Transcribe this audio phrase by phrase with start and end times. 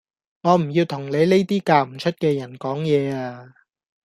[0.41, 3.53] 我唔要同你呢啲嫁唔出嘅人講嘢呀